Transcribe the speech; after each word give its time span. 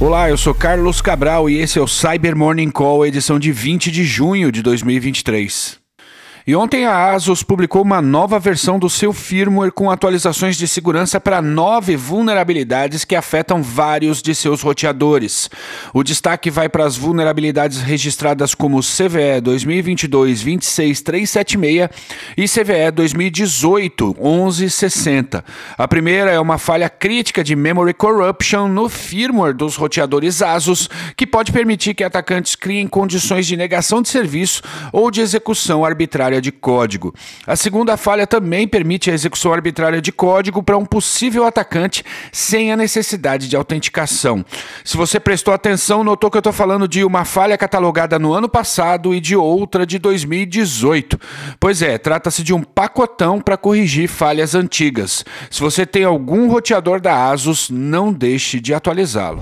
Olá, 0.00 0.30
eu 0.30 0.38
sou 0.38 0.54
Carlos 0.54 1.02
Cabral 1.02 1.50
e 1.50 1.58
esse 1.58 1.78
é 1.78 1.82
o 1.82 1.86
Cyber 1.86 2.34
Morning 2.34 2.70
Call, 2.70 3.04
edição 3.04 3.38
de 3.38 3.52
20 3.52 3.90
de 3.90 4.02
junho 4.02 4.50
de 4.50 4.62
2023. 4.62 5.79
E 6.50 6.56
ontem 6.56 6.84
a 6.84 7.12
Asus 7.12 7.44
publicou 7.44 7.80
uma 7.80 8.02
nova 8.02 8.36
versão 8.40 8.76
do 8.76 8.90
seu 8.90 9.12
firmware 9.12 9.70
com 9.70 9.88
atualizações 9.88 10.56
de 10.56 10.66
segurança 10.66 11.20
para 11.20 11.40
nove 11.40 11.94
vulnerabilidades 11.94 13.04
que 13.04 13.14
afetam 13.14 13.62
vários 13.62 14.20
de 14.20 14.34
seus 14.34 14.60
roteadores. 14.60 15.48
O 15.94 16.02
destaque 16.02 16.50
vai 16.50 16.68
para 16.68 16.84
as 16.84 16.96
vulnerabilidades 16.96 17.80
registradas 17.80 18.52
como 18.52 18.80
CVE 18.80 19.40
2022-26376 19.44 21.88
e 22.36 22.48
CVE 22.48 22.90
2018-1160. 22.96 25.44
A 25.78 25.86
primeira 25.86 26.32
é 26.32 26.40
uma 26.40 26.58
falha 26.58 26.90
crítica 26.90 27.44
de 27.44 27.54
memory 27.54 27.94
corruption 27.94 28.66
no 28.66 28.88
firmware 28.88 29.54
dos 29.54 29.76
roteadores 29.76 30.42
Asus, 30.42 30.90
que 31.16 31.28
pode 31.28 31.52
permitir 31.52 31.94
que 31.94 32.02
atacantes 32.02 32.56
criem 32.56 32.88
condições 32.88 33.46
de 33.46 33.56
negação 33.56 34.02
de 34.02 34.08
serviço 34.08 34.62
ou 34.92 35.12
de 35.12 35.20
execução 35.20 35.84
arbitrária 35.84 36.39
arbitrária 36.40 36.42
de 36.42 36.50
código. 36.50 37.14
A 37.46 37.54
segunda 37.54 37.96
falha 37.96 38.26
também 38.26 38.66
permite 38.66 39.10
a 39.10 39.14
execução 39.14 39.52
arbitrária 39.52 40.00
de 40.00 40.10
código 40.10 40.62
para 40.62 40.76
um 40.76 40.84
possível 40.84 41.44
atacante 41.44 42.02
sem 42.32 42.72
a 42.72 42.76
necessidade 42.76 43.48
de 43.48 43.54
autenticação. 43.54 44.44
Se 44.84 44.96
você 44.96 45.20
prestou 45.20 45.54
atenção, 45.54 46.02
notou 46.02 46.30
que 46.30 46.36
eu 46.36 46.40
estou 46.40 46.52
falando 46.52 46.88
de 46.88 47.04
uma 47.04 47.24
falha 47.24 47.56
catalogada 47.56 48.18
no 48.18 48.32
ano 48.32 48.48
passado 48.48 49.14
e 49.14 49.20
de 49.20 49.36
outra 49.36 49.86
de 49.86 49.98
2018. 49.98 51.20
Pois 51.60 51.82
é, 51.82 51.98
trata-se 51.98 52.42
de 52.42 52.54
um 52.54 52.62
pacotão 52.62 53.40
para 53.40 53.56
corrigir 53.56 54.08
falhas 54.08 54.54
antigas. 54.54 55.24
Se 55.50 55.60
você 55.60 55.84
tem 55.84 56.04
algum 56.04 56.48
roteador 56.48 57.00
da 57.00 57.30
ASUS, 57.30 57.68
não 57.70 58.12
deixe 58.12 58.58
de 58.58 58.72
atualizá-lo. 58.72 59.40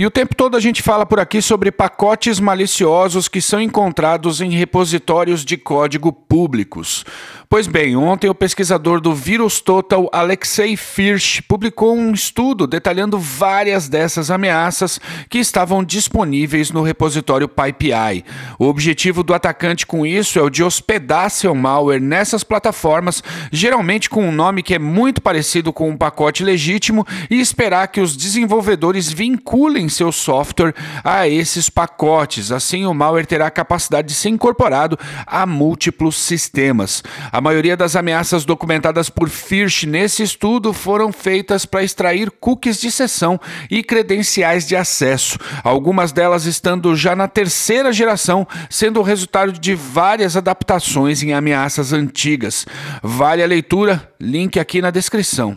E 0.00 0.06
o 0.06 0.10
tempo 0.12 0.32
todo 0.32 0.56
a 0.56 0.60
gente 0.60 0.80
fala 0.80 1.04
por 1.04 1.18
aqui 1.18 1.42
sobre 1.42 1.72
pacotes 1.72 2.38
maliciosos 2.38 3.26
que 3.26 3.42
são 3.42 3.60
encontrados 3.60 4.40
em 4.40 4.48
repositórios 4.50 5.44
de 5.44 5.56
código 5.56 6.12
públicos. 6.12 7.04
Pois 7.50 7.66
bem, 7.66 7.96
ontem 7.96 8.28
o 8.28 8.34
pesquisador 8.34 9.00
do 9.00 9.12
Virus 9.12 9.60
Total, 9.60 10.08
Alexei 10.12 10.76
Firsch, 10.76 11.40
publicou 11.48 11.96
um 11.96 12.12
estudo 12.12 12.64
detalhando 12.64 13.18
várias 13.18 13.88
dessas 13.88 14.30
ameaças 14.30 15.00
que 15.28 15.38
estavam 15.38 15.82
disponíveis 15.82 16.70
no 16.70 16.82
repositório 16.82 17.48
PyPI. 17.48 18.24
O 18.56 18.66
objetivo 18.66 19.24
do 19.24 19.34
atacante 19.34 19.84
com 19.84 20.06
isso 20.06 20.38
é 20.38 20.42
o 20.42 20.50
de 20.50 20.62
hospedar 20.62 21.28
seu 21.30 21.54
malware 21.56 22.00
nessas 22.00 22.44
plataformas, 22.44 23.20
geralmente 23.50 24.08
com 24.08 24.28
um 24.28 24.32
nome 24.32 24.62
que 24.62 24.74
é 24.74 24.78
muito 24.78 25.20
parecido 25.20 25.72
com 25.72 25.88
um 25.88 25.96
pacote 25.96 26.44
legítimo, 26.44 27.04
e 27.28 27.40
esperar 27.40 27.88
que 27.88 28.00
os 28.00 28.14
desenvolvedores 28.14 29.10
vinculem 29.10 29.87
seu 29.88 30.12
software 30.12 30.74
a 31.04 31.28
esses 31.28 31.68
pacotes. 31.70 32.52
Assim, 32.52 32.84
o 32.84 32.94
malware 32.94 33.26
terá 33.26 33.46
a 33.46 33.50
capacidade 33.50 34.08
de 34.08 34.14
ser 34.14 34.28
incorporado 34.28 34.98
a 35.26 35.46
múltiplos 35.46 36.16
sistemas. 36.16 37.02
A 37.32 37.40
maioria 37.40 37.76
das 37.76 37.96
ameaças 37.96 38.44
documentadas 38.44 39.08
por 39.10 39.28
Firsch 39.28 39.84
nesse 39.84 40.22
estudo 40.22 40.72
foram 40.72 41.12
feitas 41.12 41.64
para 41.64 41.82
extrair 41.82 42.30
cookies 42.30 42.80
de 42.80 42.90
sessão 42.90 43.40
e 43.70 43.82
credenciais 43.82 44.66
de 44.66 44.76
acesso, 44.76 45.38
algumas 45.62 46.12
delas 46.12 46.44
estando 46.44 46.94
já 46.96 47.14
na 47.14 47.28
terceira 47.28 47.92
geração, 47.92 48.46
sendo 48.68 49.00
o 49.00 49.02
resultado 49.02 49.52
de 49.52 49.74
várias 49.74 50.36
adaptações 50.36 51.22
em 51.22 51.32
ameaças 51.32 51.92
antigas. 51.92 52.66
Vale 53.02 53.42
a 53.42 53.46
leitura, 53.46 54.10
link 54.20 54.58
aqui 54.58 54.80
na 54.80 54.90
descrição. 54.90 55.56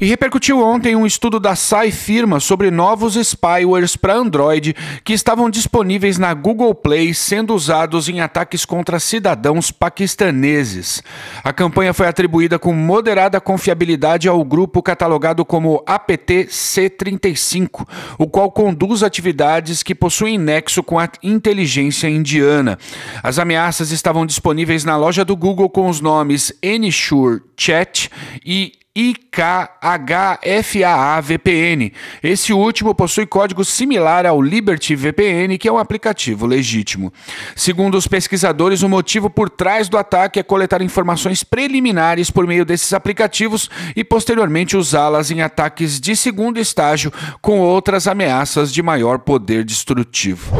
E 0.00 0.06
repercutiu 0.06 0.60
ontem 0.60 0.96
um 0.96 1.06
estudo 1.06 1.38
da 1.38 1.54
SAI 1.54 1.92
Firma 1.92 2.40
sobre 2.40 2.68
novos 2.68 3.14
spywares 3.14 3.94
para 3.94 4.16
Android 4.16 4.74
que 5.04 5.12
estavam 5.12 5.48
disponíveis 5.48 6.18
na 6.18 6.34
Google 6.34 6.74
Play 6.74 7.14
sendo 7.14 7.54
usados 7.54 8.08
em 8.08 8.20
ataques 8.20 8.64
contra 8.64 8.98
cidadãos 8.98 9.70
paquistaneses. 9.70 11.00
A 11.44 11.52
campanha 11.52 11.94
foi 11.94 12.08
atribuída 12.08 12.58
com 12.58 12.72
moderada 12.72 13.40
confiabilidade 13.40 14.28
ao 14.28 14.44
grupo 14.44 14.82
catalogado 14.82 15.44
como 15.44 15.80
APT-C35, 15.86 17.86
o 18.18 18.26
qual 18.26 18.50
conduz 18.50 19.04
atividades 19.04 19.84
que 19.84 19.94
possuem 19.94 20.36
nexo 20.36 20.82
com 20.82 20.98
a 20.98 21.08
inteligência 21.22 22.08
indiana. 22.08 22.76
As 23.22 23.38
ameaças 23.38 23.92
estavam 23.92 24.26
disponíveis 24.26 24.84
na 24.84 24.96
loja 24.96 25.24
do 25.24 25.36
Google 25.36 25.70
com 25.70 25.88
os 25.88 26.00
nomes 26.00 26.52
Ensure 26.60 27.42
Chat 27.56 28.10
e 28.44 28.72
IKHFAA 28.96 29.60
VPN. 31.20 31.92
Esse 32.22 32.52
último 32.52 32.94
possui 32.94 33.26
código 33.26 33.64
similar 33.64 34.24
ao 34.24 34.40
Liberty 34.40 34.94
VPN, 34.94 35.58
que 35.58 35.66
é 35.66 35.72
um 35.72 35.78
aplicativo 35.78 36.46
legítimo. 36.46 37.12
Segundo 37.56 37.96
os 37.96 38.06
pesquisadores, 38.06 38.82
o 38.82 38.88
motivo 38.88 39.28
por 39.28 39.50
trás 39.50 39.88
do 39.88 39.98
ataque 39.98 40.38
é 40.38 40.44
coletar 40.44 40.80
informações 40.80 41.42
preliminares 41.42 42.30
por 42.30 42.46
meio 42.46 42.64
desses 42.64 42.92
aplicativos 42.92 43.68
e 43.96 44.04
posteriormente 44.04 44.76
usá-las 44.76 45.32
em 45.32 45.42
ataques 45.42 45.98
de 45.98 46.14
segundo 46.14 46.60
estágio 46.60 47.12
com 47.42 47.58
outras 47.58 48.06
ameaças 48.06 48.72
de 48.72 48.80
maior 48.80 49.18
poder 49.18 49.64
destrutivo. 49.64 50.54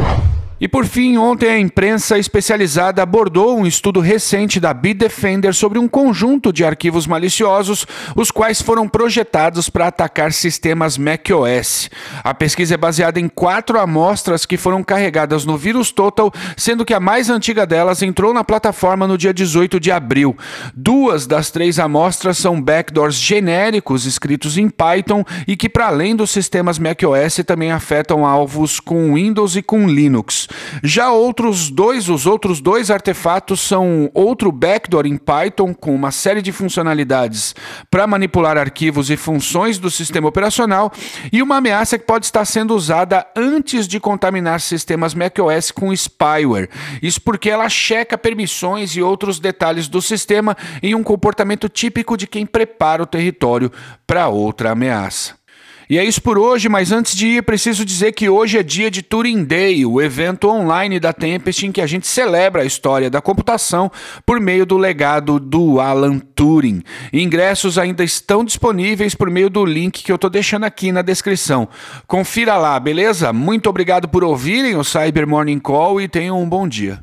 E 0.59 0.69
por 0.69 0.85
fim, 0.85 1.17
ontem 1.17 1.49
a 1.49 1.59
imprensa 1.59 2.17
especializada 2.17 3.03
abordou 3.03 3.59
um 3.59 3.67
estudo 3.67 3.99
recente 3.99 4.57
da 4.57 4.73
Bitdefender 4.73 5.53
sobre 5.53 5.77
um 5.77 5.85
conjunto 5.85 6.53
de 6.53 6.63
arquivos 6.63 7.05
maliciosos, 7.05 7.85
os 8.15 8.31
quais 8.31 8.61
foram 8.61 8.87
projetados 8.87 9.69
para 9.69 9.87
atacar 9.87 10.31
sistemas 10.31 10.97
macOS. 10.97 11.89
A 12.23 12.33
pesquisa 12.33 12.75
é 12.75 12.77
baseada 12.77 13.19
em 13.19 13.27
quatro 13.27 13.77
amostras 13.77 14.45
que 14.45 14.55
foram 14.55 14.81
carregadas 14.81 15.43
no 15.43 15.57
Vírus 15.57 15.91
Total, 15.91 16.31
sendo 16.55 16.85
que 16.85 16.93
a 16.93 17.01
mais 17.01 17.29
antiga 17.29 17.65
delas 17.65 18.01
entrou 18.01 18.33
na 18.33 18.43
plataforma 18.43 19.05
no 19.05 19.17
dia 19.17 19.33
18 19.33 19.77
de 19.77 19.91
abril. 19.91 20.37
Duas 20.73 21.27
das 21.27 21.51
três 21.51 21.79
amostras 21.79 22.37
são 22.37 22.61
backdoors 22.61 23.15
genéricos 23.15 24.05
escritos 24.05 24.57
em 24.57 24.69
Python 24.69 25.25
e 25.45 25.57
que, 25.57 25.67
para 25.67 25.87
além 25.87 26.15
dos 26.15 26.31
sistemas 26.31 26.79
macOS, 26.79 27.41
também 27.45 27.73
afetam 27.73 28.25
alvos 28.25 28.79
com 28.79 29.15
Windows 29.15 29.57
e 29.57 29.61
com 29.61 29.85
Linux. 29.85 30.45
Já 30.83 31.11
outros 31.11 31.69
dois, 31.69 32.09
os 32.09 32.25
outros 32.25 32.61
dois 32.61 32.91
artefatos 32.91 33.61
são 33.61 34.09
outro 34.13 34.51
backdoor 34.51 35.05
em 35.05 35.17
Python 35.17 35.73
com 35.73 35.93
uma 35.93 36.11
série 36.11 36.41
de 36.41 36.51
funcionalidades 36.51 37.55
para 37.89 38.07
manipular 38.07 38.57
arquivos 38.57 39.09
e 39.09 39.17
funções 39.17 39.77
do 39.77 39.89
sistema 39.89 40.27
operacional 40.27 40.91
e 41.31 41.41
uma 41.41 41.57
ameaça 41.57 41.97
que 41.97 42.05
pode 42.05 42.25
estar 42.25 42.45
sendo 42.45 42.75
usada 42.75 43.25
antes 43.35 43.87
de 43.87 43.99
contaminar 43.99 44.59
sistemas 44.61 45.13
macOS 45.13 45.71
com 45.71 45.93
spyware. 45.93 46.69
Isso 47.01 47.21
porque 47.21 47.49
ela 47.49 47.69
checa 47.69 48.17
permissões 48.17 48.95
e 48.95 49.01
outros 49.01 49.39
detalhes 49.39 49.87
do 49.87 50.01
sistema 50.01 50.55
em 50.81 50.95
um 50.95 51.03
comportamento 51.03 51.69
típico 51.69 52.17
de 52.17 52.27
quem 52.27 52.45
prepara 52.45 53.03
o 53.03 53.07
território 53.07 53.71
para 54.05 54.27
outra 54.27 54.71
ameaça. 54.71 55.44
E 55.89 55.97
é 55.97 56.03
isso 56.03 56.21
por 56.21 56.37
hoje, 56.37 56.67
mas 56.67 56.91
antes 56.91 57.15
de 57.15 57.27
ir, 57.27 57.43
preciso 57.43 57.85
dizer 57.85 58.13
que 58.13 58.29
hoje 58.29 58.57
é 58.57 58.63
dia 58.63 58.89
de 58.89 59.01
Turing 59.01 59.43
Day, 59.43 59.85
o 59.85 60.01
evento 60.01 60.49
online 60.49 60.99
da 60.99 61.13
Tempest 61.13 61.65
em 61.65 61.71
que 61.71 61.81
a 61.81 61.87
gente 61.87 62.07
celebra 62.07 62.63
a 62.63 62.65
história 62.65 63.09
da 63.09 63.21
computação 63.21 63.91
por 64.25 64.39
meio 64.39 64.65
do 64.65 64.77
legado 64.77 65.39
do 65.39 65.79
Alan 65.79 66.19
Turing. 66.19 66.81
Ingressos 67.13 67.77
ainda 67.77 68.03
estão 68.03 68.43
disponíveis 68.43 69.13
por 69.13 69.29
meio 69.29 69.49
do 69.49 69.63
link 69.63 70.03
que 70.03 70.11
eu 70.11 70.15
estou 70.15 70.29
deixando 70.29 70.63
aqui 70.63 70.91
na 70.91 71.01
descrição. 71.01 71.67
Confira 72.07 72.57
lá, 72.57 72.79
beleza? 72.79 73.31
Muito 73.31 73.69
obrigado 73.69 74.07
por 74.07 74.23
ouvirem 74.23 74.75
o 74.75 74.83
Cyber 74.83 75.27
Morning 75.27 75.59
Call 75.59 76.01
e 76.01 76.07
tenham 76.07 76.41
um 76.41 76.49
bom 76.49 76.67
dia. 76.67 76.99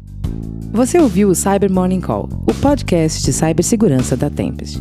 Você 0.72 0.98
ouviu 0.98 1.28
o 1.28 1.34
Cyber 1.34 1.71
Morning 1.71 2.00
Call, 2.00 2.28
o 2.48 2.54
podcast 2.54 3.22
de 3.22 3.33
cibersegurança 3.33 4.16
da 4.16 4.30
Tempest. 4.30 4.80